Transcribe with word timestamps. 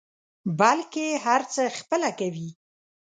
بلکې 0.59 1.05
هر 1.25 1.41
څه 1.53 1.63
خپله 1.79 2.09
کوي. 2.19 2.49